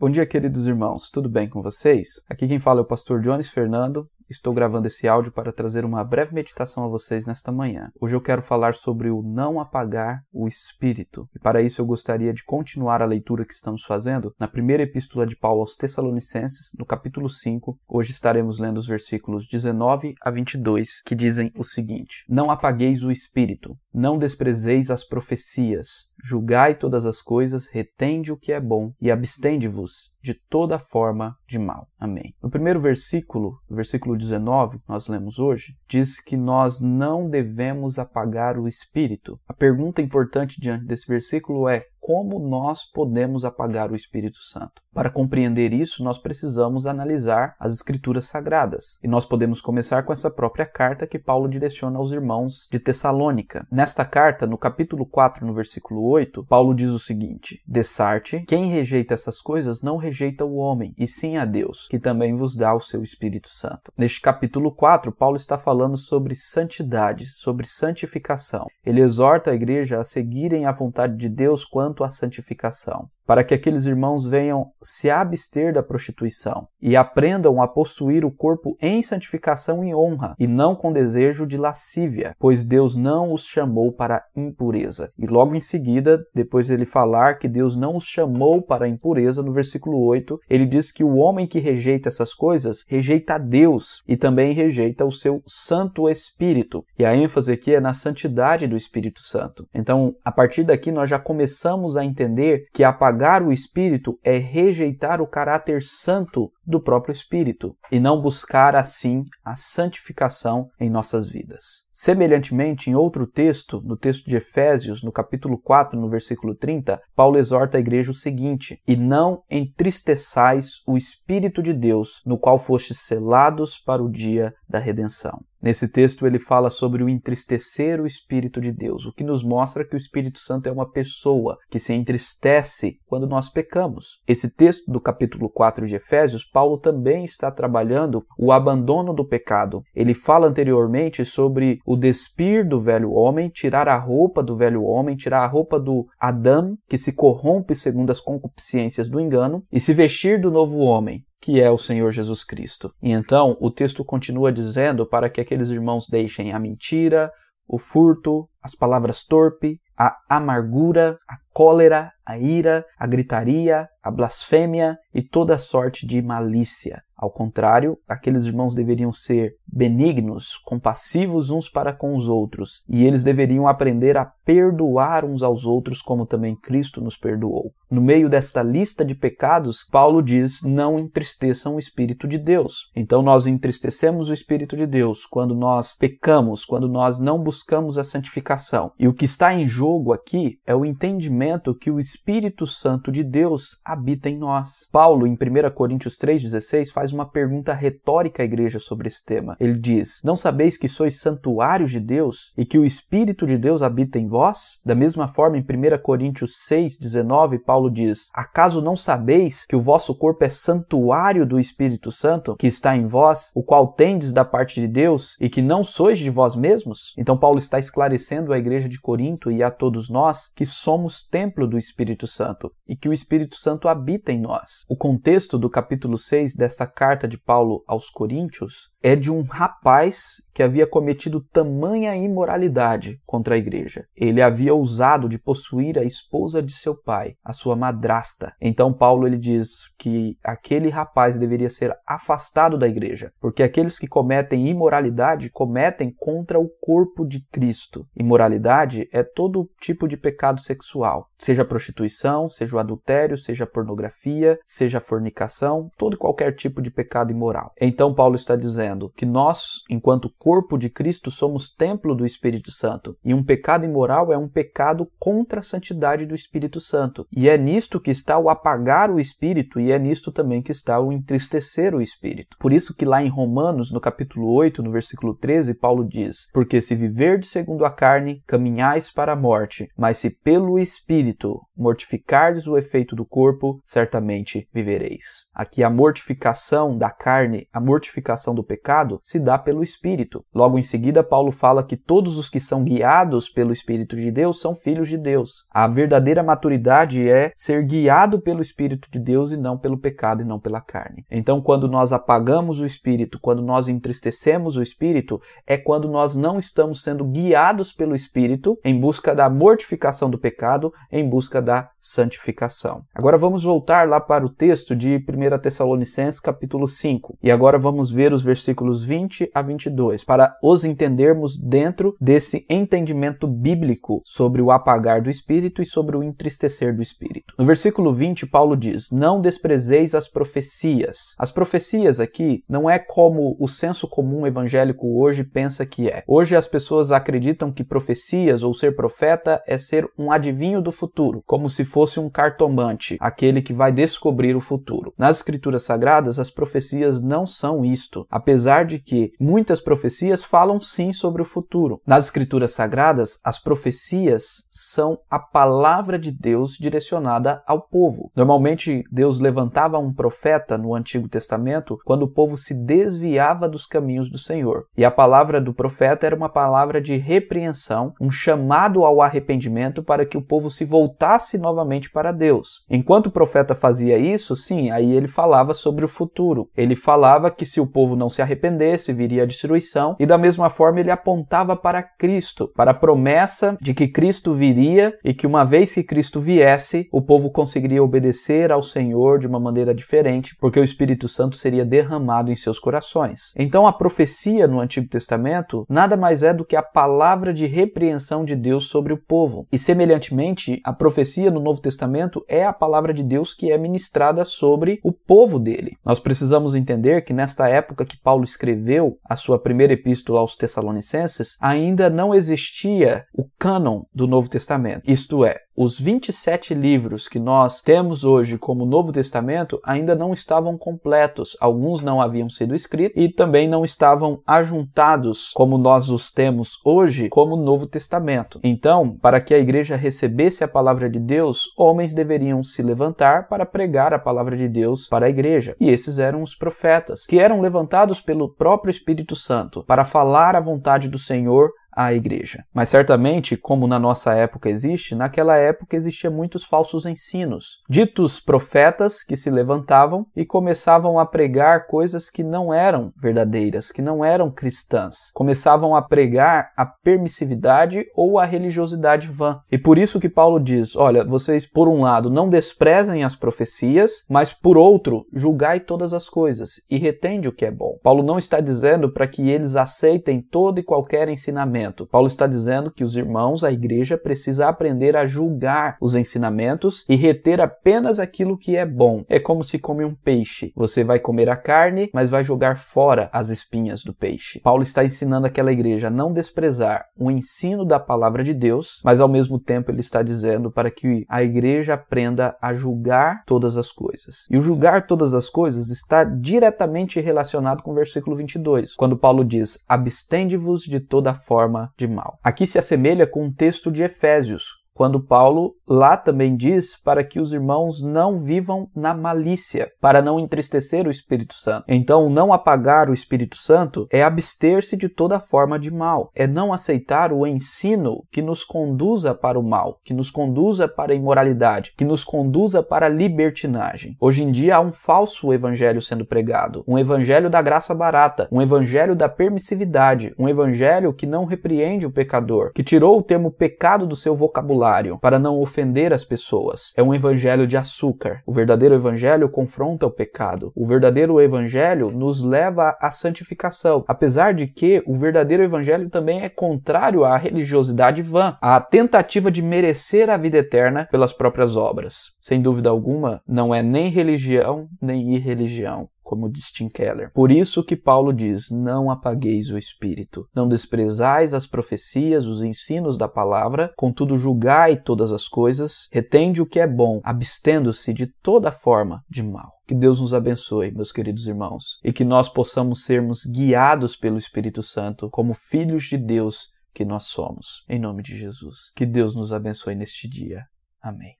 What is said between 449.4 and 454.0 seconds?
levantavam e começavam a pregar coisas que não eram verdadeiras, que